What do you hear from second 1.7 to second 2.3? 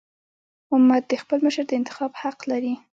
انتخاب